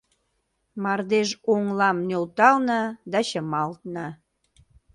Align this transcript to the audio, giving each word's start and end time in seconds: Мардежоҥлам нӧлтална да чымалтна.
Мардежоҥлам 0.83 1.97
нӧлтална 2.07 2.81
да 3.11 3.19
чымалтна. 3.29 4.07